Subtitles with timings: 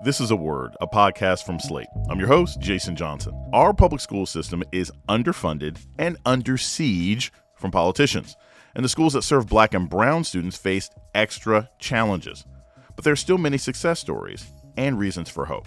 [0.00, 1.88] This is a word, a podcast from Slate.
[2.08, 3.34] I'm your host, Jason Johnson.
[3.52, 8.36] Our public school system is underfunded and under siege from politicians,
[8.76, 12.44] and the schools that serve black and brown students face extra challenges.
[12.94, 15.66] But there are still many success stories and reasons for hope.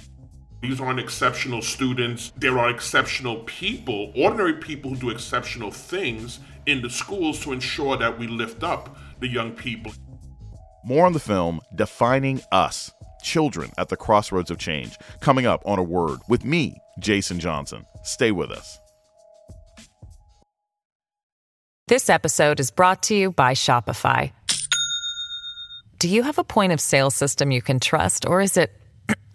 [0.61, 2.32] These aren't exceptional students.
[2.38, 7.98] There are exceptional people, ordinary people who do exceptional things in the schools to ensure
[7.98, 9.91] that we lift up the young people.
[10.86, 15.79] More on the film, Defining Us Children at the Crossroads of Change, coming up on
[15.79, 17.85] a word with me, Jason Johnson.
[18.03, 18.79] Stay with us.
[21.88, 24.31] This episode is brought to you by Shopify.
[25.99, 28.71] Do you have a point of sale system you can trust, or is it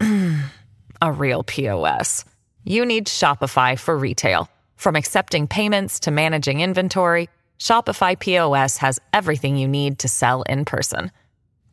[1.02, 2.24] a real POS?
[2.64, 4.48] You need Shopify for retail.
[4.74, 10.64] From accepting payments to managing inventory, Shopify POS has everything you need to sell in
[10.64, 11.12] person.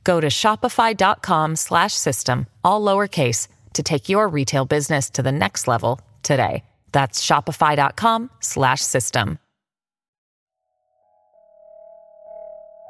[0.04, 5.68] Go to shopify.com slash system, all lowercase, to take your retail business to the next
[5.68, 6.64] level today.
[6.92, 9.40] That's shopify.com slash system.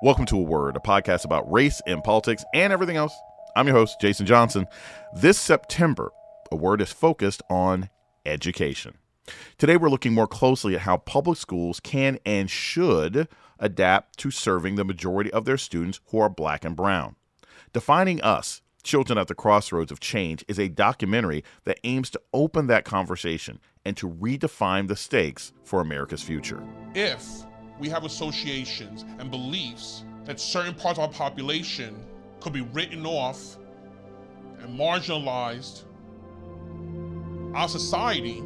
[0.03, 3.14] Welcome to A Word, a podcast about race and politics and everything else.
[3.55, 4.67] I'm your host, Jason Johnson.
[5.16, 6.11] This September,
[6.52, 7.89] A Word is focused on
[8.25, 8.95] education.
[9.58, 13.30] Today, we're looking more closely at how public schools can and should
[13.64, 17.16] adapt to serving the majority of their students who are black and brown.
[17.72, 22.67] Defining Us, Children at the Crossroads of Change, is a documentary that aims to open
[22.67, 26.61] that conversation and to redefine the stakes for America's future.
[26.94, 27.25] If
[27.80, 32.05] we have associations and beliefs that certain parts of our population
[32.42, 33.58] could be written off
[34.59, 35.86] and marginalized,
[37.55, 38.44] our society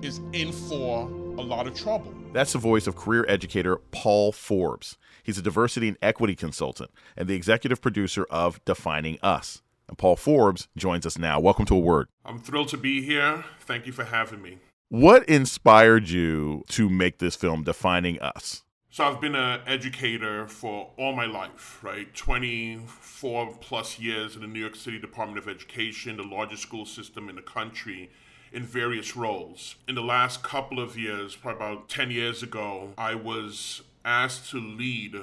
[0.00, 1.08] is in for
[1.38, 2.13] a lot of trouble.
[2.34, 4.98] That's the voice of career educator Paul Forbes.
[5.22, 9.62] He's a diversity and equity consultant and the executive producer of Defining Us.
[9.86, 11.38] And Paul Forbes joins us now.
[11.38, 12.08] Welcome to A Word.
[12.24, 13.44] I'm thrilled to be here.
[13.60, 14.58] Thank you for having me.
[14.88, 18.64] What inspired you to make this film, Defining Us?
[18.90, 22.12] So I've been an educator for all my life, right?
[22.16, 27.28] 24 plus years in the New York City Department of Education, the largest school system
[27.28, 28.10] in the country
[28.54, 29.74] in various roles.
[29.88, 34.58] In the last couple of years, probably about 10 years ago, I was asked to
[34.58, 35.16] lead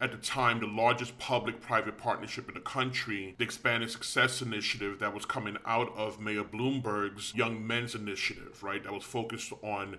[0.00, 4.98] at the time the largest public private partnership in the country, the Expanded Success Initiative
[4.98, 8.82] that was coming out of Mayor Bloomberg's Young Men's Initiative, right?
[8.82, 9.98] That was focused on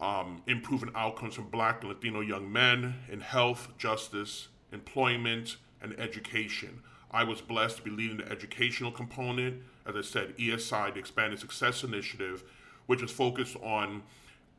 [0.00, 6.80] um, improving outcomes for black and Latino young men in health, justice, employment, and education.
[7.10, 11.38] I was blessed to be leading the educational component, as I said, ESI, the Expanded
[11.38, 12.44] Success Initiative,
[12.86, 14.02] which is focused on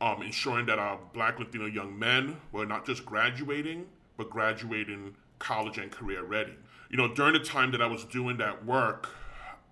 [0.02, 3.86] um, ensuring that our black Latino young men were not just graduating,
[4.18, 6.54] but graduating college and career ready.
[6.90, 9.10] You know, during the time that I was doing that work,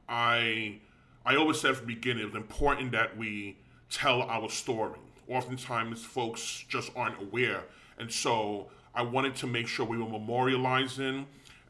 [0.09, 0.79] I
[1.25, 3.57] I always said from the beginning it was important that we
[3.89, 4.99] tell our story.
[5.29, 7.63] Oftentimes, folks just aren't aware,
[7.97, 11.25] and so I wanted to make sure we were memorializing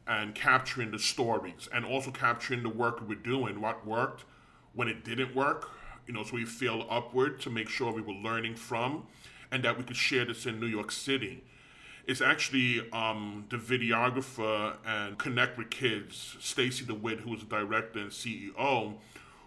[0.06, 4.24] and capturing the stories and also capturing the work we were doing, what worked,
[4.74, 5.70] when it didn't work,
[6.06, 9.06] you know, so we feel upward to make sure we were learning from
[9.50, 11.42] and that we could share this in New York City.
[12.06, 18.00] It's actually um, the videographer and Connect with Kids, Stacy DeWitt, who was the director
[18.00, 18.94] and CEO,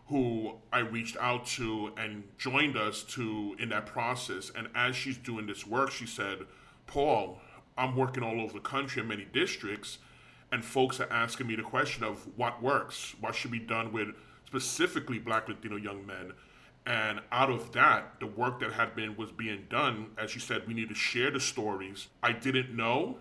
[0.08, 4.52] who I reached out to and joined us to in that process.
[4.56, 6.40] And as she's doing this work, she said,
[6.88, 7.40] Paul,
[7.78, 10.00] I'm working all over the country in many districts
[10.52, 14.10] and folks are asking me the question of what works, what should be done with
[14.46, 16.34] specifically Black Latino young men.
[16.86, 20.66] And out of that, the work that had been was being done, as you said,
[20.68, 22.08] we need to share the stories.
[22.24, 23.18] I didn't know,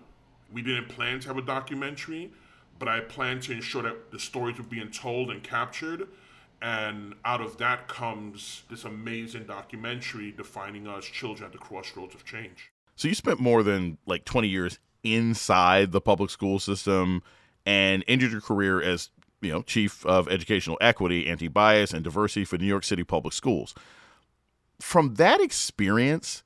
[0.53, 2.31] we didn't plan to have a documentary,
[2.79, 6.07] but I planned to ensure that the stories were being told and captured.
[6.63, 12.25] And out of that comes this amazing documentary defining us children at the crossroads of
[12.25, 12.71] change.
[12.95, 14.79] So you spent more than like 20 years
[15.15, 17.23] inside the public school system
[17.65, 19.11] and ended your career as
[19.41, 23.75] you know chief of educational equity anti-bias and diversity for new york city public schools.
[24.81, 26.43] From that experience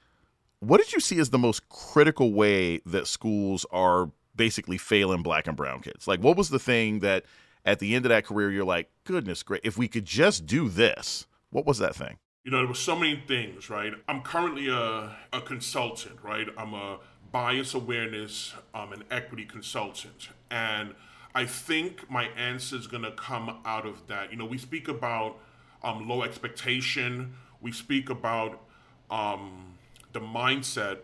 [0.61, 5.46] what did you see as the most critical way that schools are basically failing black
[5.46, 6.06] and brown kids?
[6.06, 7.25] Like what was the thing that
[7.64, 10.69] at the end of that career you're like goodness great if we could just do
[10.69, 12.19] this what was that thing?
[12.44, 13.93] You know there were so many things right?
[14.08, 16.49] I'm currently a, a consultant right?
[16.56, 16.99] I'm a
[17.32, 20.29] bias awareness um, and equity consultant.
[20.50, 20.94] And
[21.35, 24.31] I think my answer is going to come out of that.
[24.31, 25.38] You know, we speak about
[25.82, 28.61] um, low expectation, we speak about
[29.11, 29.75] um,
[30.12, 30.99] the mindset,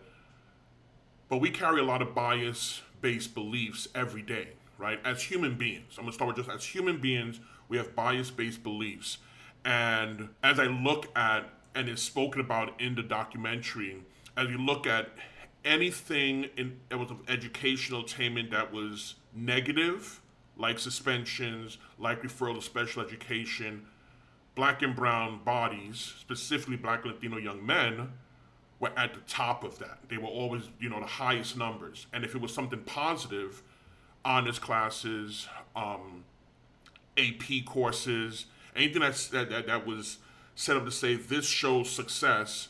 [1.29, 4.99] but we carry a lot of bias based beliefs every day, right?
[5.05, 7.39] As human beings, I'm gonna start with just as human beings,
[7.69, 9.17] we have bias based beliefs.
[9.65, 13.97] And as I look at, and it's spoken about in the documentary,
[14.35, 15.09] as you look at
[15.67, 20.21] anything in was of educational attainment that was negative,
[20.57, 23.85] like suspensions, like referral to special education,
[24.55, 28.13] black and brown bodies, specifically black Latino young men,
[28.79, 29.99] were at the top of that.
[30.09, 32.07] They were always, you know, the highest numbers.
[32.13, 33.61] And if it was something positive,
[34.23, 36.23] honors classes, um,
[37.17, 40.17] AP courses, anything that's, that, that, that was
[40.55, 42.69] set up to say this shows success,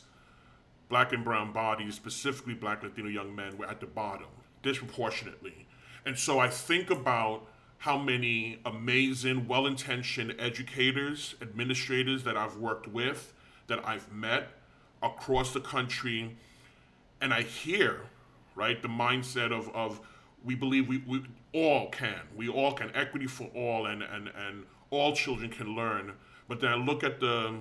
[0.88, 4.28] black and brown bodies, specifically black Latino young men, were at the bottom
[4.62, 5.66] disproportionately.
[6.04, 7.46] And so I think about
[7.78, 13.32] how many amazing, well intentioned educators, administrators that I've worked with,
[13.68, 14.48] that I've met
[15.02, 16.36] across the country,
[17.20, 18.00] and I hear,
[18.54, 20.00] right, the mindset of, of
[20.44, 22.20] we believe we, we all can.
[22.34, 22.90] We all can.
[22.94, 26.12] Equity for all, and, and, and all children can learn.
[26.48, 27.58] But then I look at the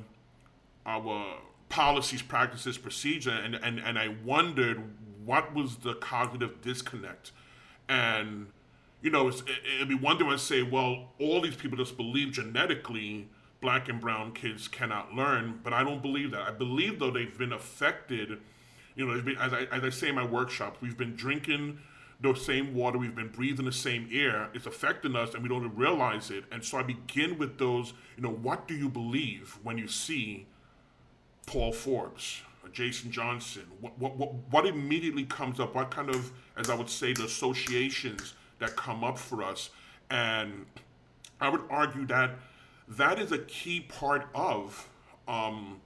[0.86, 1.38] our
[1.70, 4.82] policies, practices, procedure, and, and, and I wondered
[5.26, 7.32] what was the cognitive disconnect.
[7.90, 8.48] And,
[9.02, 9.42] you know, it,
[9.76, 13.28] it'd be one thing to say, well, all these people just believe genetically
[13.62, 16.42] black and brown kids cannot learn, but I don't believe that.
[16.42, 18.40] I believe, though, they've been affected.
[18.96, 21.80] You know, been, as, I, as I say in my workshops, we've been drinking
[22.20, 24.50] the same water, we've been breathing the same air.
[24.54, 26.46] It's affecting us, and we don't realize it.
[26.52, 30.48] And so I begin with those, you know, what do you believe when you see
[31.48, 32.42] Paul Forbes,
[32.74, 33.64] Jason Johnson?
[33.80, 35.74] What, what, what, immediately comes up?
[35.74, 39.72] What kind of, as I would say, the associations that come up for us?
[40.12, 40.66] And
[41.42, 42.32] I would argue that
[42.90, 44.88] that is a key part of
[45.28, 45.80] um,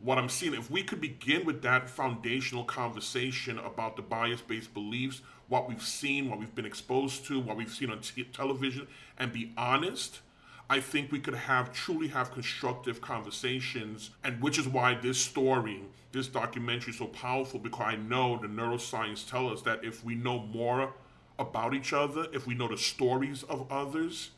[0.00, 0.54] what I'm seeing.
[0.54, 5.82] If we could begin with that foundational conversation about the bias based beliefs, what we've
[5.82, 8.86] seen, what we've been exposed to, what we've seen on t- television,
[9.18, 10.20] and be honest,
[10.68, 15.80] I think we could have truly have constructive conversations, and which is why this story,
[16.10, 20.16] this documentary is so powerful because I know the neuroscience tell us that if we
[20.16, 20.92] know more
[21.38, 24.30] about each other, if we know the stories of others,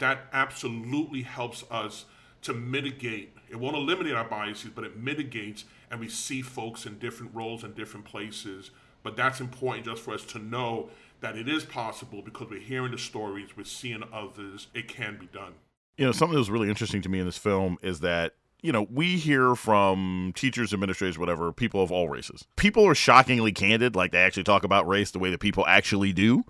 [0.00, 2.04] that absolutely helps us
[2.42, 3.34] to mitigate.
[3.48, 7.64] It won't eliminate our biases, but it mitigates, and we see folks in different roles
[7.64, 8.70] and different places.
[9.02, 10.90] But that's important just for us to know
[11.22, 15.26] that it is possible because we're hearing the stories, we're seeing others, it can be
[15.26, 15.54] done.
[15.96, 18.72] You know, something that was really interesting to me in this film is that you
[18.72, 22.46] know, we hear from teachers, administrators, whatever, people of all races.
[22.56, 26.12] People are shockingly candid, like they actually talk about race the way that people actually
[26.12, 26.44] do.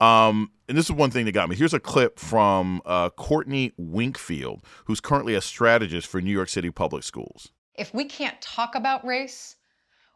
[0.00, 1.56] Um, and this is one thing that got me.
[1.56, 6.70] Here's a clip from uh, Courtney Winkfield, who's currently a strategist for New York City
[6.70, 7.50] Public Schools.
[7.74, 9.56] If we can't talk about race,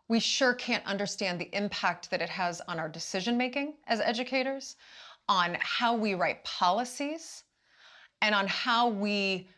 [0.09, 4.77] we sure can't understand the impact that it has on our decision making as educators,
[5.29, 7.45] on how we write policies,
[8.23, 9.49] and on how we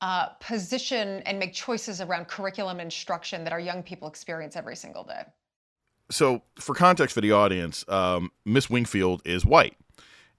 [0.00, 5.02] uh, position and make choices around curriculum instruction that our young people experience every single
[5.02, 5.24] day
[6.10, 9.76] so for context for the audience, um, Miss Winkfield is white.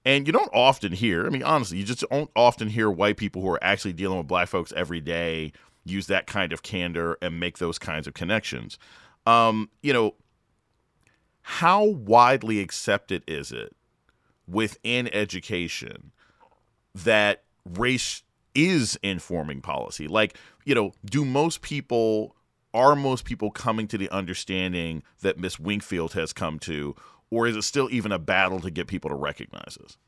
[0.04, 3.42] And you don't often hear, I mean, honestly, you just don't often hear white people
[3.42, 5.52] who are actually dealing with black folks every day
[5.84, 8.78] use that kind of candor and make those kinds of connections.
[9.26, 10.14] Um, you know,
[11.42, 13.74] how widely accepted is it
[14.48, 16.12] within education
[16.94, 17.44] that
[17.78, 18.22] race
[18.54, 20.08] is informing policy?
[20.08, 22.36] Like, you know, do most people
[22.72, 26.94] are most people coming to the understanding that Miss Winkfield has come to,
[27.30, 29.98] or is it still even a battle to get people to recognize this?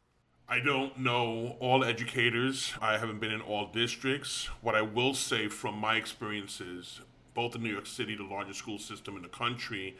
[0.49, 2.75] I don't know all educators.
[2.81, 4.51] I haven't been in all districts.
[4.61, 7.01] What I will say from my experiences,
[7.35, 9.97] both in New York City, the largest school system in the country,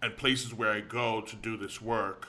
[0.00, 2.28] and places where I go to do this work,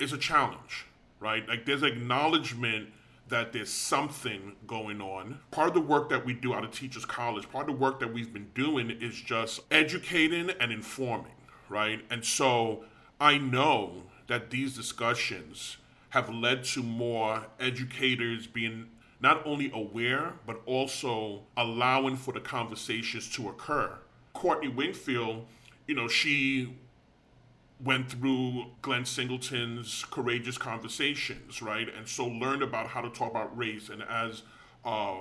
[0.00, 0.86] is a challenge,
[1.20, 1.48] right?
[1.48, 2.88] Like there's acknowledgement
[3.28, 5.38] that there's something going on.
[5.50, 8.00] Part of the work that we do out of Teachers College, part of the work
[8.00, 11.32] that we've been doing is just educating and informing,
[11.68, 12.00] right?
[12.10, 12.84] And so
[13.20, 15.76] I know that these discussions
[16.10, 18.88] have led to more educators being
[19.20, 23.90] not only aware, but also allowing for the conversations to occur.
[24.32, 25.44] Courtney Winkfield,
[25.86, 26.76] you know, she
[27.82, 31.88] went through Glenn Singleton's Courageous Conversations, right?
[31.94, 33.88] And so learned about how to talk about race.
[33.88, 34.42] And as,
[34.84, 35.18] uh,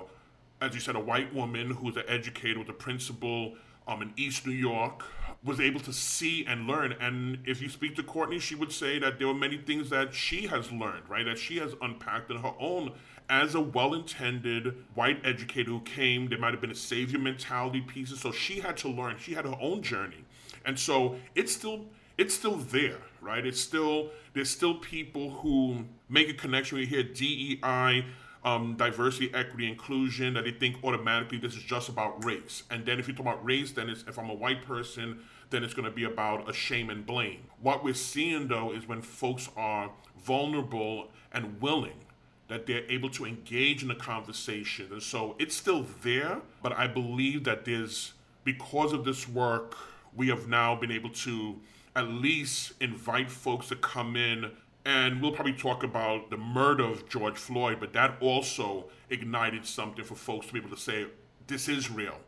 [0.60, 3.56] as you said, a white woman who's an educator with a principal
[3.88, 5.04] um, in East New York,
[5.44, 6.94] was able to see and learn.
[7.00, 10.14] And if you speak to Courtney, she would say that there were many things that
[10.14, 11.26] she has learned, right?
[11.26, 12.94] That she has unpacked in her own
[13.30, 16.28] as a well-intended white educator who came.
[16.28, 18.18] There might have been a savior mentality piece.
[18.20, 19.18] so she had to learn.
[19.20, 20.26] She had her own journey,
[20.66, 21.86] and so it's still
[22.18, 23.46] it's still there, right?
[23.46, 26.78] It's still there's still people who make a connection.
[26.78, 28.06] We hear DEI,
[28.44, 32.64] um, diversity, equity, inclusion, that they think automatically this is just about race.
[32.70, 35.20] And then if you talk about race, then it's if I'm a white person,
[35.50, 37.42] then it's going to be about a shame and blame.
[37.62, 39.92] What we're seeing though is when folks are
[40.24, 42.06] vulnerable and willing
[42.48, 44.88] that they're able to engage in the conversation.
[44.92, 49.76] And so it's still there, but I believe that there's, because of this work,
[50.16, 51.60] we have now been able to
[51.98, 54.52] at least invite folks to come in.
[54.86, 60.06] And we'll probably talk about the murder of George Floyd, but that also ignited something
[60.06, 61.08] for folks to be able to say,
[61.48, 62.20] this is real.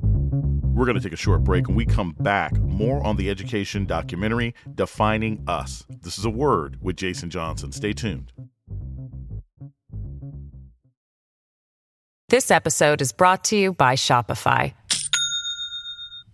[0.00, 1.66] We're going to take a short break.
[1.66, 5.84] When we come back, more on the education documentary, Defining Us.
[5.88, 7.72] This is a word with Jason Johnson.
[7.72, 8.32] Stay tuned.
[12.28, 14.74] This episode is brought to you by Shopify.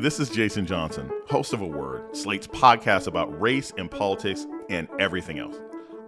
[0.00, 4.88] This is Jason Johnson, host of A Word, Slate's podcast about race and politics and
[4.98, 5.56] everything else.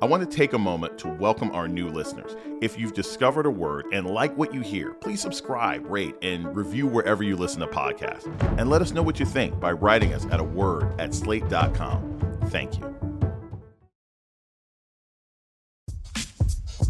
[0.00, 2.34] I want to take a moment to welcome our new listeners.
[2.62, 6.86] If you've discovered a word and like what you hear, please subscribe, rate, and review
[6.86, 8.24] wherever you listen to podcasts.
[8.58, 12.38] And let us know what you think by writing us at a word at slate.com.
[12.46, 12.91] Thank you.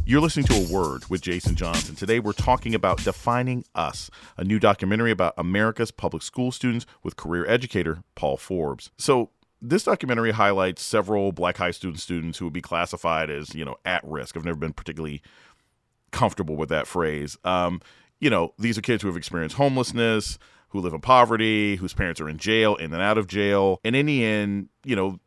[0.05, 1.95] You're listening to A Word with Jason Johnson.
[1.95, 7.15] Today we're talking about Defining Us, a new documentary about America's public school students with
[7.15, 8.91] career educator Paul Forbes.
[8.99, 9.31] So,
[9.61, 13.77] this documentary highlights several black high student students who would be classified as, you know,
[13.85, 14.37] at risk.
[14.37, 15.23] I've never been particularly
[16.11, 17.39] comfortable with that phrase.
[17.45, 17.81] Um,
[18.19, 20.37] you know, these are kids who have experienced homelessness,
[20.71, 23.79] who live in poverty, whose parents are in jail, in and out of jail.
[23.85, 25.21] And in the end, you know,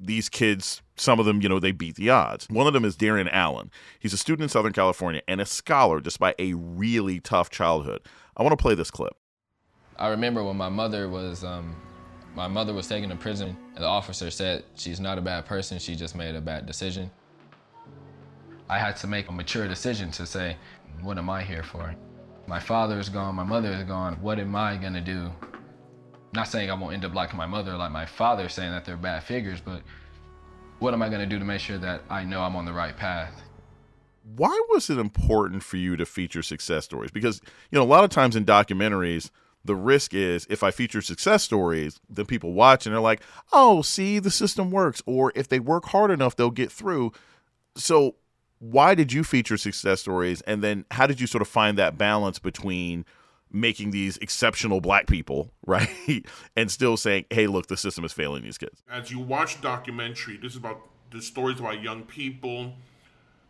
[0.00, 2.46] these kids, some of them, you know, they beat the odds.
[2.48, 3.70] One of them is Darian Allen.
[3.98, 8.02] He's a student in Southern California and a scholar despite a really tough childhood.
[8.36, 9.14] I want to play this clip.
[9.96, 11.76] I remember when my mother was um,
[12.34, 15.78] my mother was taken to prison, and the officer said she's not a bad person,
[15.78, 17.10] she just made a bad decision.
[18.68, 20.56] I had to make a mature decision to say,
[21.02, 21.94] what am I here for?
[22.46, 25.30] My father is gone, my mother is gone, what am I gonna do
[26.34, 28.96] not saying I won't end up like my mother, like my father, saying that they're
[28.96, 29.82] bad figures, but
[30.84, 32.72] what am I going to do to make sure that I know I'm on the
[32.74, 33.42] right path?
[34.36, 37.10] Why was it important for you to feature success stories?
[37.10, 39.30] Because, you know, a lot of times in documentaries,
[39.64, 43.80] the risk is if I feature success stories, then people watch and they're like, oh,
[43.80, 45.02] see, the system works.
[45.06, 47.12] Or if they work hard enough, they'll get through.
[47.76, 48.16] So,
[48.58, 50.42] why did you feature success stories?
[50.42, 53.06] And then how did you sort of find that balance between
[53.54, 55.88] making these exceptional black people, right?
[56.56, 58.82] and still saying, hey, look, the system is failing these kids.
[58.90, 60.80] As you watch documentary, this is about
[61.10, 62.74] the stories about young people,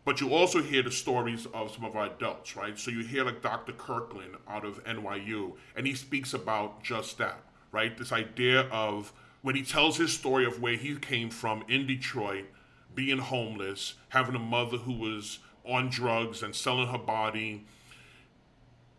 [0.05, 2.77] but you also hear the stories of some of our adults, right?
[2.77, 3.73] So you hear like Dr.
[3.73, 7.39] Kirkland out of NYU, and he speaks about just that,
[7.71, 7.97] right?
[7.97, 12.45] This idea of when he tells his story of where he came from in Detroit,
[12.93, 17.65] being homeless, having a mother who was on drugs and selling her body,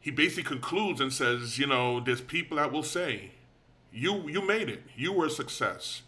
[0.07, 3.33] he basically concludes and says, you know, there's people that will say,
[3.93, 6.03] you you made it, you were a success,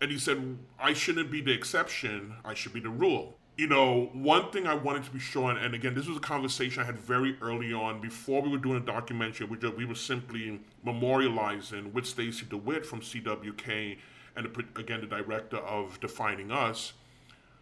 [0.00, 3.36] and he said, I shouldn't be the exception, I should be the rule.
[3.56, 6.82] You know, one thing I wanted to be sure, and again, this was a conversation
[6.82, 9.46] I had very early on before we were doing a documentary.
[9.60, 13.96] Just, we were simply memorializing with Stacy DeWitt from CWK,
[14.34, 16.94] and again the director of Defining Us.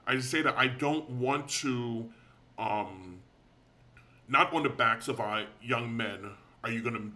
[0.06, 2.10] I say that I don't want to
[2.58, 3.18] um,
[4.28, 6.32] not on the backs of our young men
[6.64, 7.12] are you going to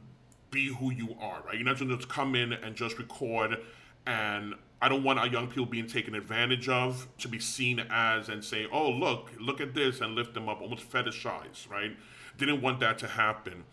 [0.50, 1.54] be who you are, right?
[1.54, 3.58] You're not going to just come in and just record.
[4.06, 8.28] And I don't want our young people being taken advantage of to be seen as
[8.28, 11.96] and say, oh, look, look at this and lift them up, almost fetishize, right?
[12.38, 13.64] Didn't want that to happen.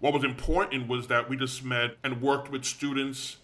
[0.00, 3.36] What was important was that we just met and worked with students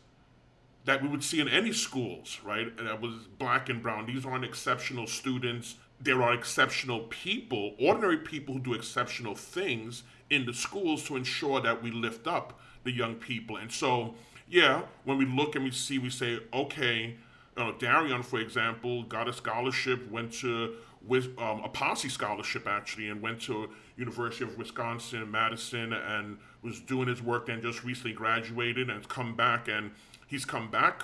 [0.84, 2.66] that we would see in any schools, right?
[2.78, 4.06] And that was black and brown.
[4.06, 10.46] These aren't exceptional students there are exceptional people, ordinary people who do exceptional things in
[10.46, 13.56] the schools to ensure that we lift up the young people.
[13.56, 14.14] And so,
[14.48, 17.16] yeah, when we look and we see, we say, okay,
[17.56, 20.74] uh, Darian, for example, got a scholarship, went to
[21.06, 26.80] with um, a Posse scholarship actually, and went to University of Wisconsin Madison and was
[26.80, 27.46] doing his work.
[27.46, 29.90] Then just recently graduated and come back, and
[30.26, 31.02] he's come back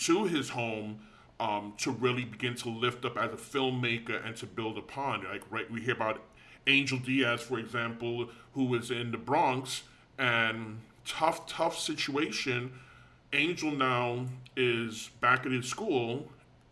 [0.00, 1.00] to his home
[1.40, 5.24] um, to really begin to lift up as a filmmaker and to build upon.
[5.24, 6.22] Like right, we hear about
[6.66, 9.82] Angel Diaz, for example, who was in the Bronx
[10.18, 12.72] and tough, tough situation.
[13.32, 14.26] Angel now
[14.56, 16.28] is back at his school,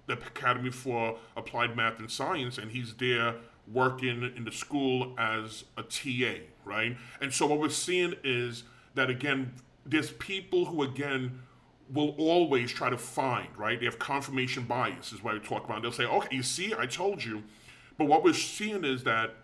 [0.06, 3.34] the Academy for Applied Math and Science, and he's there
[3.72, 6.96] working in the school as a TA, right?
[7.20, 9.52] And so what we're seeing is that again,
[9.84, 11.42] there's people who again
[11.92, 13.78] will always try to find, right?
[13.78, 15.82] They have confirmation bias, is what we talk about.
[15.82, 17.44] They'll say, okay, you see, I told you.
[17.96, 19.34] But what we're seeing is that,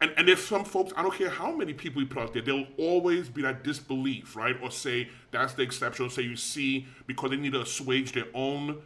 [0.00, 2.42] and, and there's some folks, I don't care how many people we put out there,
[2.42, 4.56] there'll always be that disbelief, right?
[4.62, 8.26] Or say that's the exception, or say you see, because they need to assuage their
[8.34, 8.82] own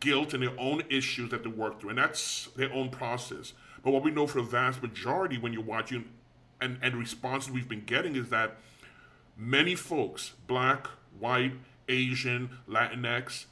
[0.00, 1.90] guilt and their own issues that they work through.
[1.90, 3.54] And that's their own process.
[3.82, 6.04] But what we know for the vast majority when you're watching
[6.60, 8.58] and, and responses we've been getting is that
[9.36, 10.86] many folks, black,
[11.18, 11.52] white,
[11.88, 13.46] Asian, Latinx,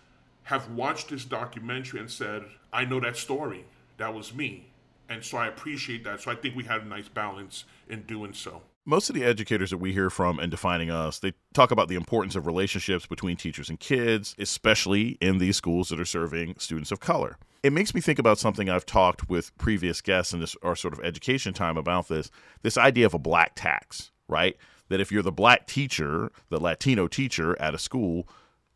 [0.45, 3.65] have watched this documentary and said, I know that story.
[3.99, 4.67] That was me.
[5.09, 6.21] And so I appreciate that.
[6.21, 8.63] So I think we had a nice balance in doing so.
[8.87, 11.97] Most of the educators that we hear from and defining us, they talk about the
[11.97, 16.91] importance of relationships between teachers and kids, especially in these schools that are serving students
[16.91, 17.37] of color.
[17.63, 20.95] It makes me think about something I've talked with previous guests in this our sort
[20.95, 22.31] of education time about this,
[22.63, 24.57] this idea of a black tax, right?
[24.91, 28.29] That if you're the black teacher, the Latino teacher at a school,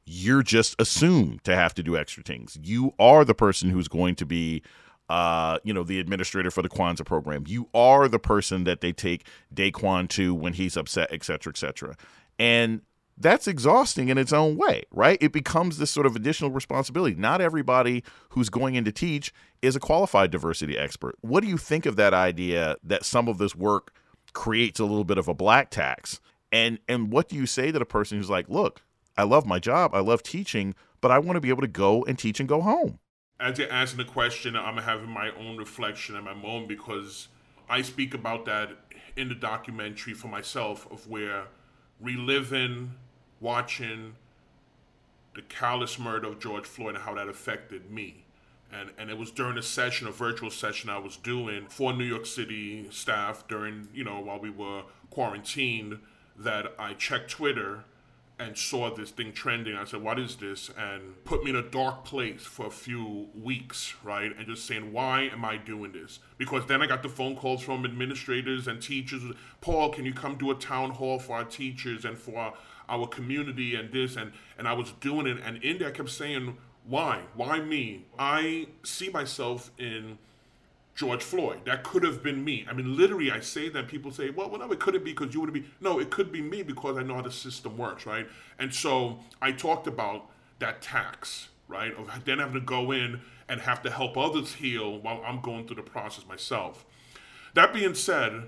[0.07, 2.59] you're just assumed to have to do extra things.
[2.63, 4.63] You are the person who's going to be
[5.09, 7.45] uh, you know, the administrator for the Kwanzaa program.
[7.47, 11.59] You are the person that they take Daquan to when he's upset, et cetera, et
[11.59, 11.97] cetera.
[12.39, 12.81] And
[13.17, 15.19] that's exhausting in its own way, right?
[15.21, 17.15] It becomes this sort of additional responsibility.
[17.15, 21.17] Not everybody who's going in to teach is a qualified diversity expert.
[21.21, 23.93] What do you think of that idea that some of this work
[24.35, 26.21] creates a little bit of a black tax.
[26.53, 28.83] And and what do you say to the person who's like, look,
[29.17, 32.05] I love my job, I love teaching, but I want to be able to go
[32.05, 32.99] and teach and go home.
[33.41, 37.29] As you're asking the question, I'm having my own reflection and my moment because
[37.69, 38.71] I speak about that
[39.17, 41.47] in the documentary for myself of where
[42.01, 42.95] reliving,
[43.41, 44.15] watching
[45.35, 48.24] the callous murder of George Floyd and how that affected me
[48.75, 52.05] and and it was during a session, a virtual session I was doing for New
[52.05, 55.99] York City staff during you know while we were quarantined
[56.37, 57.85] that I checked Twitter
[58.37, 59.77] and saw this thing trending.
[59.77, 63.29] I said, "What is this?" and put me in a dark place for a few
[63.41, 64.37] weeks, right?
[64.37, 67.63] And just saying, "Why am I doing this?" Because then I got the phone calls
[67.63, 69.23] from administrators and teachers.
[69.61, 72.55] Paul, can you come do a town hall for our teachers and for our,
[72.89, 76.11] our community and this and and I was doing it, and in there I kept
[76.11, 77.23] saying why?
[77.35, 78.05] Why me?
[78.19, 80.19] I see myself in
[80.95, 81.61] George Floyd.
[81.65, 82.67] That could have been me.
[82.69, 85.35] I mean, literally, I say that people say, well, well, no, it couldn't be because
[85.35, 85.65] you would be.
[85.81, 88.29] No, it could be me because I know how the system works, right?
[88.59, 90.27] And so I talked about
[90.59, 91.95] that tax, right?
[91.97, 95.67] Of then having to go in and have to help others heal while I'm going
[95.67, 96.85] through the process myself.
[97.55, 98.45] That being said,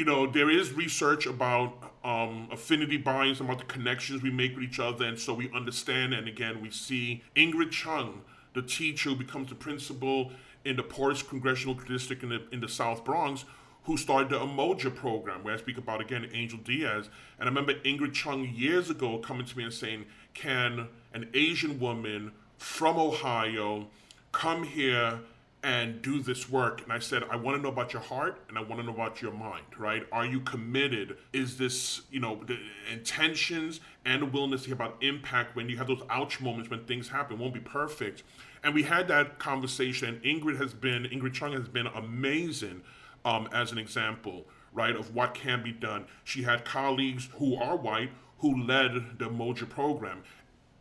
[0.00, 4.64] you know, there is research about um, affinity bias, about the connections we make with
[4.64, 6.14] each other, and so we understand.
[6.14, 8.22] And again, we see Ingrid Chung,
[8.54, 10.32] the teacher who becomes the principal
[10.64, 13.44] in the poorest congressional district in the in the South Bronx,
[13.84, 17.10] who started the Umoja program, where I speak about again Angel Diaz.
[17.38, 21.78] And I remember Ingrid Chung years ago coming to me and saying, "Can an Asian
[21.78, 23.88] woman from Ohio
[24.32, 25.20] come here?"
[25.62, 26.82] And do this work.
[26.82, 28.94] And I said, I want to know about your heart and I want to know
[28.94, 30.06] about your mind, right?
[30.10, 31.18] Are you committed?
[31.34, 32.58] Is this, you know, the
[32.90, 37.10] intentions and willingness to hear about impact when you have those ouch moments when things
[37.10, 37.38] happen?
[37.38, 38.22] Won't be perfect.
[38.64, 40.18] And we had that conversation.
[40.24, 42.80] Ingrid has been, Ingrid Chung has been amazing
[43.26, 46.06] um, as an example, right, of what can be done.
[46.24, 50.22] She had colleagues who are white who led the Umoja program.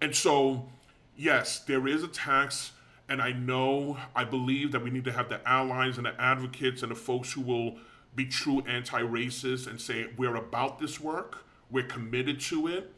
[0.01, 0.69] And so,
[1.15, 2.71] yes, there is a tax
[3.09, 6.83] and I know, I believe that we need to have the allies and the advocates
[6.83, 7.77] and the folks who will
[8.15, 12.91] be true anti racists and say, we're about this work, we're committed to it.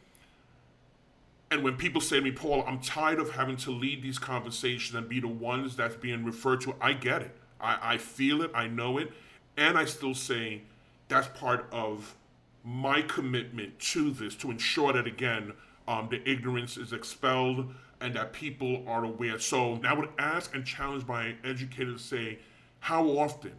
[1.49, 4.95] And when people say to me, Paul, I'm tired of having to lead these conversations
[4.95, 7.35] and be the ones that's being referred to, I get it.
[7.59, 9.11] I, I feel it, I know it.
[9.57, 10.61] And I still say
[11.07, 12.15] that's part of
[12.63, 15.53] my commitment to this to ensure that, again,
[15.87, 19.39] um, the ignorance is expelled and that people are aware.
[19.39, 22.39] So I would ask and challenge my educators to say,
[22.79, 23.53] how often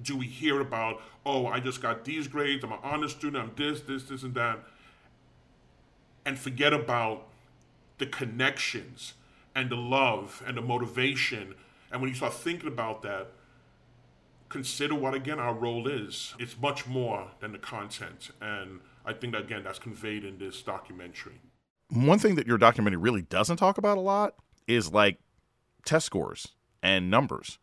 [0.00, 3.52] do we hear about, oh, I just got these grades, I'm an honest student, I'm
[3.56, 4.60] this, this, this, and that,
[6.24, 7.26] and forget about
[7.98, 9.14] the connections
[9.54, 11.54] and the love and the motivation.
[11.90, 13.28] And when you start thinking about that,
[14.48, 16.34] consider what again our role is.
[16.38, 18.30] It's much more than the content.
[18.40, 21.40] And I think that again that's conveyed in this documentary
[21.90, 24.34] one thing that your documentary really doesn't talk about a lot
[24.66, 25.18] is like
[25.84, 26.48] test scores
[26.82, 27.58] and numbers,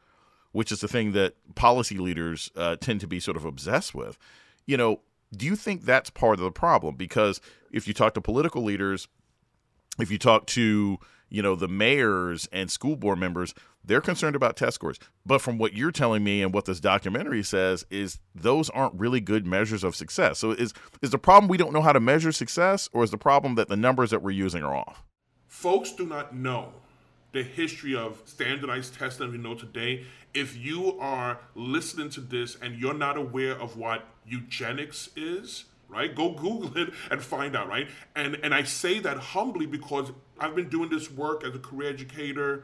[0.52, 4.18] which is the thing that policy leaders uh, tend to be sort of obsessed with.
[4.66, 5.02] You know,
[5.36, 6.96] do you think that's part of the problem?
[6.96, 9.08] Because if you talk to political leaders,
[10.00, 14.56] if you talk to you know the mayors and school board members they're concerned about
[14.56, 18.70] test scores but from what you're telling me and what this documentary says is those
[18.72, 21.94] aren't really good measures of success so is is the problem we don't know how
[21.94, 25.04] to measure success or is the problem that the numbers that we're using are off
[25.48, 26.74] folks do not know
[27.34, 32.58] the history of standardized testing that we know today if you are listening to this
[32.62, 36.14] and you're not aware of what eugenics is right?
[36.14, 37.88] Go Google it and find out, right?
[38.16, 41.90] And and I say that humbly because I've been doing this work as a career
[41.90, 42.64] educator,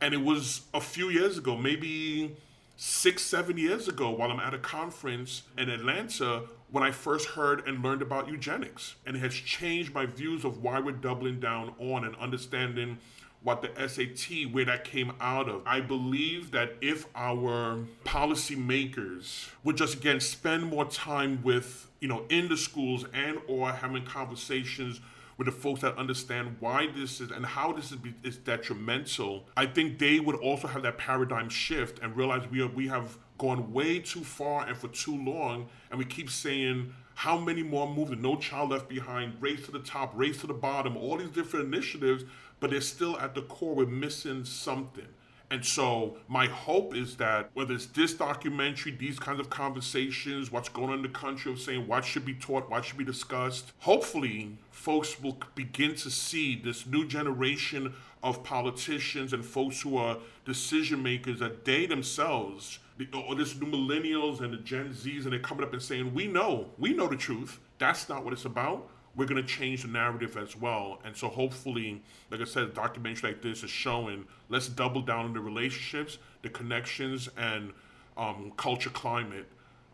[0.00, 2.36] and it was a few years ago, maybe
[2.76, 7.66] six, seven years ago, while I'm at a conference in Atlanta, when I first heard
[7.68, 8.96] and learned about eugenics.
[9.06, 12.98] And it has changed my views of why we're doubling down on and understanding
[13.44, 15.62] what the SAT, where that came out of.
[15.66, 22.24] I believe that if our policymakers would just again spend more time with, you know,
[22.30, 25.00] in the schools and or having conversations
[25.36, 29.66] with the folks that understand why this is and how this is, is detrimental, I
[29.66, 33.72] think they would also have that paradigm shift and realize we are, we have gone
[33.72, 38.12] way too far and for too long, and we keep saying how many more moves,
[38.18, 41.72] no child left behind, race to the top, race to the bottom, all these different
[41.72, 42.24] initiatives
[42.64, 45.06] but they're still at the core, we're missing something.
[45.54, 50.68] And so my hope is that whether it's this documentary, these kinds of conversations, what's
[50.68, 53.70] going on in the country of saying what should be taught, what should be discussed,
[53.78, 60.18] hopefully folks will begin to see this new generation of politicians and folks who are
[60.44, 62.80] decision makers that they themselves,
[63.12, 66.26] or this new millennials and the Gen Zs, and they're coming up and saying, we
[66.26, 67.60] know, we know the truth.
[67.78, 71.00] That's not what it's about we're going to change the narrative as well.
[71.04, 75.26] And so hopefully, like I said, a documentary like this is showing let's double down
[75.26, 77.72] on the relationships, the connections, and
[78.16, 79.46] um, culture climate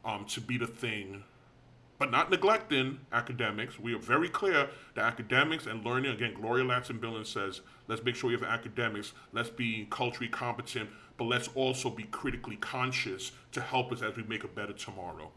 [0.04, 1.24] um, to be the thing.
[1.98, 3.78] But not neglecting academics.
[3.78, 8.16] We are very clear that academics and learning, again, Gloria Ladson Billings says, let's make
[8.16, 13.60] sure we have academics, let's be culturally competent, but let's also be critically conscious to
[13.60, 15.30] help us as we make a better tomorrow.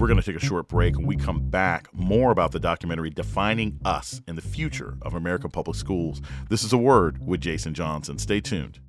[0.00, 0.96] We're going to take a short break.
[0.96, 5.50] and we come back, more about the documentary Defining Us and the Future of American
[5.50, 6.22] Public Schools.
[6.48, 8.18] This is a word with Jason Johnson.
[8.18, 8.80] Stay tuned.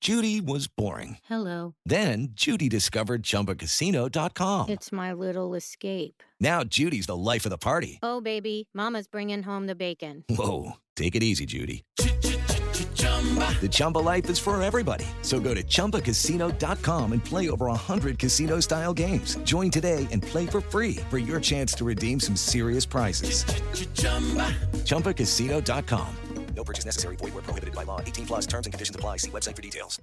[0.00, 1.18] Judy was boring.
[1.28, 1.76] Hello.
[1.86, 4.70] Then Judy discovered chumbacasino.com.
[4.70, 6.24] It's my little escape.
[6.40, 8.00] Now Judy's the life of the party.
[8.02, 10.24] Oh, baby, Mama's bringing home the bacon.
[10.28, 10.72] Whoa.
[10.96, 11.84] Take it easy, Judy.
[13.04, 13.60] Chumba.
[13.60, 15.06] The Chumba life is for everybody.
[15.22, 19.36] So go to ChumbaCasino.com and play over 100 casino style games.
[19.44, 23.44] Join today and play for free for your chance to redeem some serious prizes.
[23.44, 24.52] Ch-ch-chumba.
[24.84, 26.08] ChumbaCasino.com.
[26.56, 27.16] No purchase necessary.
[27.16, 28.00] Void where prohibited by law.
[28.00, 29.18] 18 plus terms and conditions apply.
[29.18, 30.00] See website for details.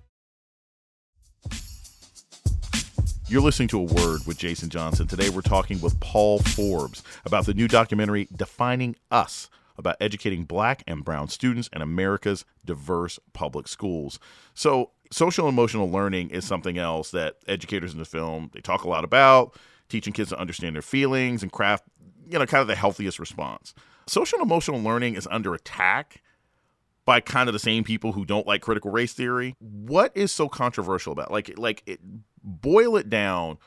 [3.28, 5.08] You're listening to A Word with Jason Johnson.
[5.08, 10.84] Today we're talking with Paul Forbes about the new documentary Defining Us about educating black
[10.88, 14.20] and brown students in America's diverse public schools.
[14.54, 18.90] So, social emotional learning is something else that educators in the film they talk a
[18.90, 19.56] lot about,
[19.90, 21.84] teaching kids to understand their feelings and craft,
[22.28, 23.74] you know, kind of the healthiest response.
[24.08, 26.22] Social emotional learning is under attack
[27.06, 29.56] by kind of the same people who don't like critical race theory.
[29.60, 32.00] What is so controversial about like like it,
[32.44, 33.58] boil it down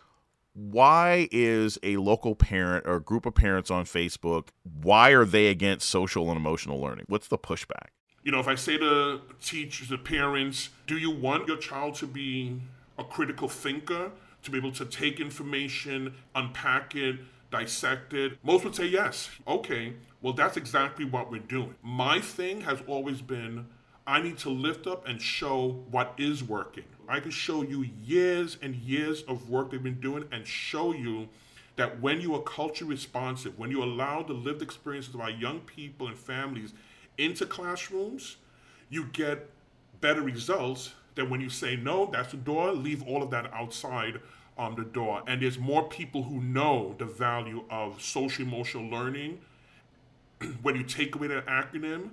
[0.54, 5.90] why is a local parent or group of parents on Facebook, why are they against
[5.90, 7.04] social and emotional learning?
[7.08, 7.88] What's the pushback?
[8.22, 12.06] You know, if I say to teachers, to parents, do you want your child to
[12.06, 12.62] be
[12.98, 14.12] a critical thinker,
[14.42, 17.16] to be able to take information, unpack it,
[17.50, 18.38] dissect it?
[18.42, 19.28] Most would say yes.
[19.46, 21.74] Okay, well, that's exactly what we're doing.
[21.82, 23.66] My thing has always been
[24.06, 26.84] I need to lift up and show what is working.
[27.08, 31.28] I can show you years and years of work they've been doing and show you
[31.76, 35.60] that when you are culture responsive, when you allow the lived experiences of our young
[35.60, 36.72] people and families
[37.18, 38.36] into classrooms,
[38.90, 39.50] you get
[40.00, 44.20] better results than when you say, no, that's the door, leave all of that outside
[44.58, 45.22] um, the door.
[45.26, 49.40] And there's more people who know the value of social emotional learning.
[50.62, 52.10] when you take away that acronym,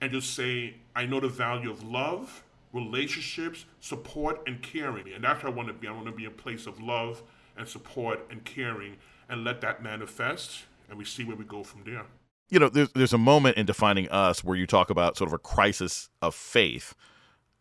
[0.00, 2.42] and just say, I know the value of love,
[2.72, 5.12] relationships, support, and caring.
[5.12, 5.88] And that's where I want to be.
[5.88, 7.22] I want to be a place of love
[7.56, 8.96] and support and caring
[9.28, 10.64] and let that manifest.
[10.88, 12.04] And we see where we go from there.
[12.50, 15.34] You know, there's, there's a moment in defining us where you talk about sort of
[15.34, 16.94] a crisis of faith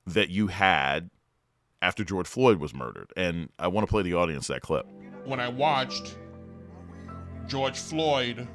[0.06, 1.10] that you had
[1.82, 3.12] after George Floyd was murdered.
[3.15, 4.86] And I want to play the audience that clip.
[5.26, 6.15] When I watched
[7.47, 8.47] George Floyd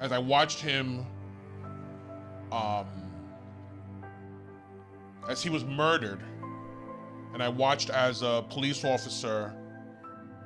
[0.00, 1.06] as I watched him,
[2.52, 2.86] um,
[5.28, 6.20] as he was murdered,
[7.32, 9.54] and I watched as a police officer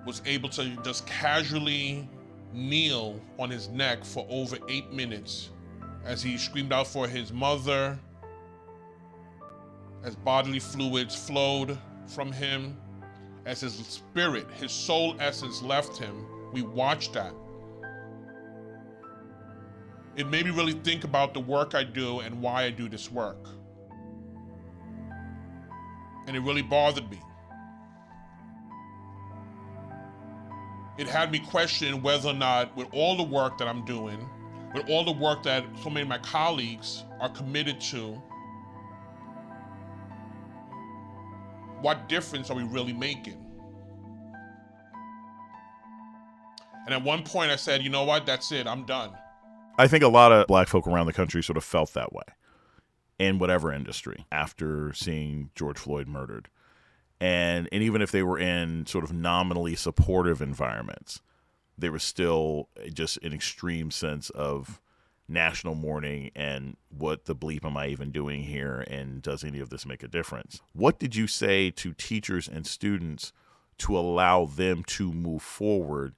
[0.06, 2.08] was able to just casually
[2.52, 5.50] kneel on his neck for over eight minutes
[6.04, 7.98] as he screamed out for his mother,
[10.02, 12.76] as bodily fluids flowed from him,
[13.44, 16.26] as his spirit, his soul essence left him.
[16.52, 17.34] We watched that.
[20.16, 23.10] It made me really think about the work I do and why I do this
[23.10, 23.48] work.
[26.30, 27.20] And it really bothered me.
[30.96, 34.30] It had me question whether or not, with all the work that I'm doing,
[34.72, 38.12] with all the work that so many of my colleagues are committed to,
[41.80, 43.44] what difference are we really making?
[46.86, 49.10] And at one point I said, you know what, that's it, I'm done.
[49.78, 52.22] I think a lot of black folk around the country sort of felt that way
[53.20, 56.48] in whatever industry after seeing George Floyd murdered.
[57.20, 61.20] And and even if they were in sort of nominally supportive environments,
[61.76, 64.80] there was still just an extreme sense of
[65.28, 69.68] national mourning and what the bleep am I even doing here and does any of
[69.68, 70.60] this make a difference?
[70.72, 73.32] What did you say to teachers and students
[73.78, 76.14] to allow them to move forward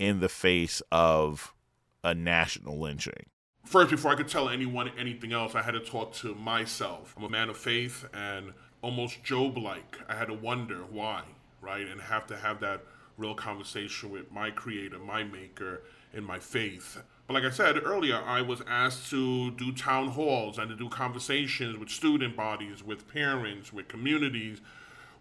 [0.00, 1.54] in the face of
[2.02, 3.26] a national lynching?
[3.64, 7.14] First, before I could tell anyone anything else, I had to talk to myself.
[7.16, 9.98] I'm a man of faith and almost Job like.
[10.08, 11.22] I had to wonder why,
[11.60, 11.86] right?
[11.86, 12.82] And have to have that
[13.16, 17.00] real conversation with my creator, my maker, in my faith.
[17.26, 20.88] But like I said earlier, I was asked to do town halls and to do
[20.88, 24.60] conversations with student bodies, with parents, with communities,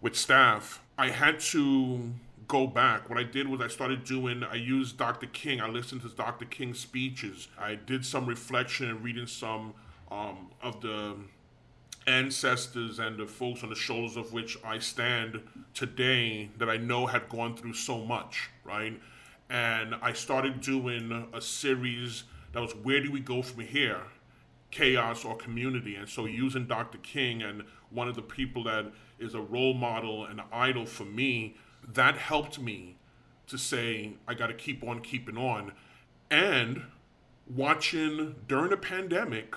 [0.02, 0.82] with staff.
[0.98, 2.14] I had to
[2.50, 3.10] go back.
[3.10, 5.28] What I did was I started doing, I used Dr.
[5.28, 5.62] King.
[5.62, 6.46] I listened to Dr.
[6.46, 7.48] King's speeches.
[7.58, 9.76] I did some reflection and reading some
[10.12, 11.16] um, of the
[12.08, 15.40] ancestors and the folks on the shoulders of which I stand
[15.76, 19.00] today that I know had gone through so much, right?
[19.52, 24.02] And I started doing a series that was Where Do We Go From Here?
[24.72, 25.96] Chaos or Community.
[25.96, 26.98] And so using Dr.
[27.00, 31.56] King and one of the people that is a role model and idol for me
[31.88, 32.98] that helped me
[33.48, 35.74] to say I got to keep on keeping on.
[36.30, 36.84] And
[37.48, 39.56] watching during a pandemic,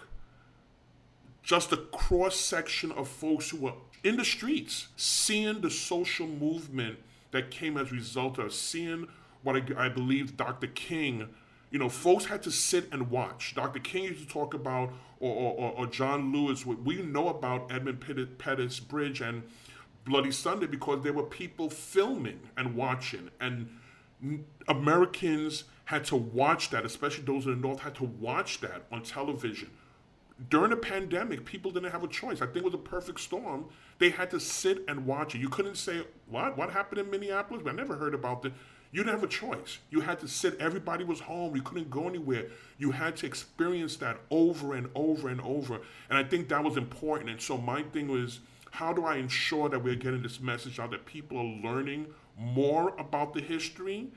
[1.43, 6.99] just a cross section of folks who were in the streets, seeing the social movement
[7.31, 9.09] that came as a result of seeing
[9.43, 10.69] what I, I believe Dr.
[10.69, 11.29] King,
[11.71, 13.55] you know, folks had to sit and watch.
[13.55, 13.81] Dr.
[13.81, 18.05] King used to talk about, or, or, or John Lewis, we know about Edmund
[18.39, 19.43] Pettus Bridge and
[20.05, 23.69] Bloody Sunday because there were people filming and watching, and
[24.69, 29.03] Americans had to watch that, especially those in the North had to watch that on
[29.03, 29.71] television.
[30.49, 32.41] During the pandemic, people didn't have a choice.
[32.41, 33.67] I think it was a perfect storm.
[33.99, 35.39] They had to sit and watch it.
[35.39, 36.57] You couldn't say, What?
[36.57, 37.63] What happened in Minneapolis?
[37.67, 38.53] I never heard about it.
[38.91, 39.79] You didn't have a choice.
[39.91, 40.59] You had to sit.
[40.61, 41.57] Everybody was home.
[41.57, 42.49] You couldn't go anywhere.
[42.77, 45.81] You had to experience that over and over and over.
[46.11, 47.31] And I think that was important.
[47.31, 48.41] And so my thing was,
[48.73, 52.07] how do I ensure that we're getting this message out that people are learning
[52.39, 54.09] more about the history?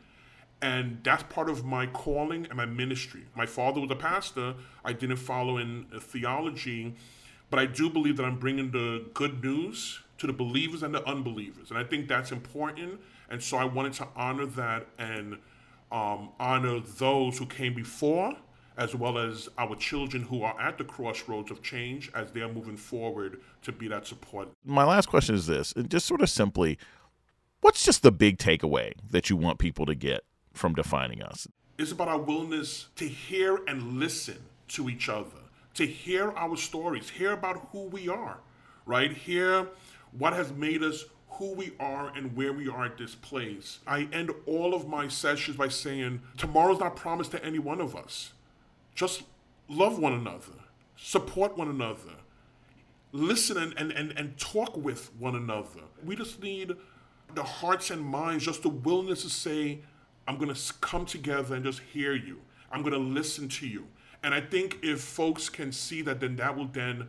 [0.61, 3.23] And that's part of my calling and my ministry.
[3.35, 4.55] My father was a pastor.
[4.85, 6.95] I didn't follow in theology,
[7.49, 11.05] but I do believe that I'm bringing the good news to the believers and the
[11.05, 11.69] unbelievers.
[11.69, 13.01] And I think that's important.
[13.29, 15.37] And so I wanted to honor that and
[15.91, 18.37] um, honor those who came before
[18.77, 22.77] as well as our children who are at the crossroads of change as they're moving
[22.77, 24.49] forward to be that support.
[24.65, 26.77] My last question is this, just sort of simply,
[27.61, 30.21] what's just the big takeaway that you want people to get
[30.53, 31.47] from defining us?
[31.77, 34.38] It's about our willingness to hear and listen
[34.69, 35.29] to each other,
[35.75, 38.39] to hear our stories, hear about who we are,
[38.85, 39.11] right?
[39.11, 39.67] Hear
[40.17, 43.79] what has made us who we are and where we are at this place.
[43.85, 47.93] I end all of my sessions by saying, tomorrow's not promised to any one of
[47.93, 48.31] us.
[48.95, 49.23] Just
[49.67, 50.53] love one another,
[50.95, 52.13] support one another,
[53.12, 55.81] listen and, and, and, and talk with one another.
[56.03, 56.73] We just need
[57.34, 59.79] the hearts and minds, just the willingness to say,
[60.27, 62.41] I'm going to come together and just hear you.
[62.71, 63.88] I'm going to listen to you.
[64.23, 67.08] And I think if folks can see that, then that will then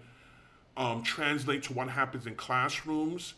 [0.77, 3.35] um, translate to what happens in classrooms,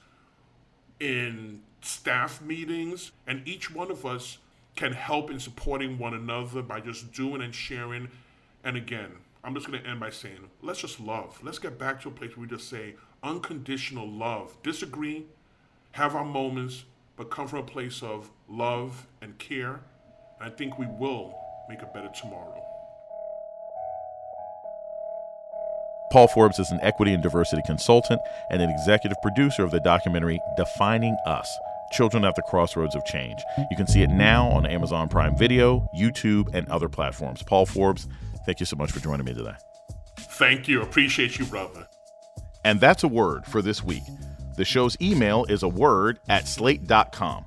[0.98, 4.38] in staff meetings, and each one of us
[4.74, 8.08] can help in supporting one another by just doing and sharing
[8.64, 9.12] and again,
[9.44, 11.38] I'm just going to end by saying, let's just love.
[11.42, 14.56] Let's get back to a place where we just say unconditional love.
[14.62, 15.26] Disagree,
[15.92, 16.84] have our moments,
[17.16, 19.80] but come from a place of love and care.
[20.40, 21.34] And I think we will
[21.68, 22.64] make a better tomorrow.
[26.10, 30.40] Paul Forbes is an equity and diversity consultant and an executive producer of the documentary
[30.56, 31.48] Defining Us
[31.92, 33.40] Children at the Crossroads of Change.
[33.70, 37.42] You can see it now on Amazon Prime Video, YouTube, and other platforms.
[37.42, 38.08] Paul Forbes,
[38.48, 39.52] thank you so much for joining me today.
[40.16, 40.80] Thank you.
[40.80, 41.86] Appreciate you, brother.
[42.64, 44.02] And that's a word for this week.
[44.56, 47.44] The show's email is a word at slate.com.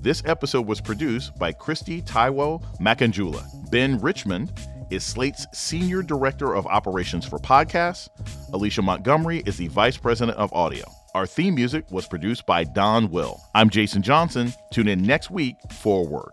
[0.00, 3.70] This episode was produced by Christy Taiwo Makanjula.
[3.70, 4.52] Ben Richmond
[4.90, 8.08] is Slate's Senior Director of Operations for Podcasts.
[8.52, 10.84] Alicia Montgomery is the Vice President of Audio.
[11.14, 13.40] Our theme music was produced by Don Will.
[13.54, 14.52] I'm Jason Johnson.
[14.72, 16.32] Tune in next week for a word.